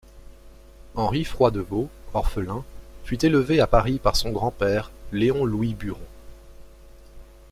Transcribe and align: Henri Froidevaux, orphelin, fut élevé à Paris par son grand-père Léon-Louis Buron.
Henri 0.95 1.23
Froidevaux, 1.23 1.87
orphelin, 2.15 2.65
fut 3.03 3.23
élevé 3.23 3.59
à 3.59 3.67
Paris 3.67 3.99
par 3.99 4.15
son 4.15 4.31
grand-père 4.31 4.89
Léon-Louis 5.11 5.75
Buron. 5.75 6.01